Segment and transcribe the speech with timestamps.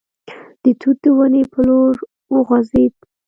[0.63, 1.95] د توت د ونې په لور
[2.35, 2.93] وخوځېد.